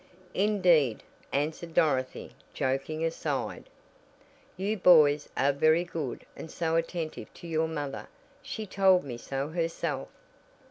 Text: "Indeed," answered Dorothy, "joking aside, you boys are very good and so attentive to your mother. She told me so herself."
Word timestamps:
"Indeed," 0.33 1.03
answered 1.31 1.75
Dorothy, 1.75 2.31
"joking 2.55 3.05
aside, 3.05 3.69
you 4.57 4.75
boys 4.75 5.29
are 5.37 5.51
very 5.53 5.83
good 5.83 6.25
and 6.35 6.49
so 6.49 6.75
attentive 6.75 7.31
to 7.35 7.47
your 7.47 7.67
mother. 7.67 8.07
She 8.41 8.65
told 8.65 9.03
me 9.03 9.17
so 9.19 9.49
herself." 9.49 10.07